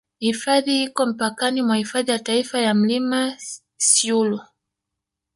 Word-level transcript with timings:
Hifadhi 0.19 0.83
iko 0.83 1.05
mpakani 1.05 1.61
mwa 1.61 1.75
Hifadhi 1.77 2.11
ya 2.11 2.19
taifa 2.19 2.59
ya 2.61 2.73
milima 2.73 3.25
ya 3.27 3.37
Cyulu 3.77 4.39